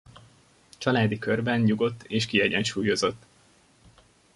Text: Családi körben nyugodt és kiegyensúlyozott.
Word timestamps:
Családi 0.77 1.19
körben 1.19 1.61
nyugodt 1.61 2.03
és 2.03 2.25
kiegyensúlyozott. 2.25 3.25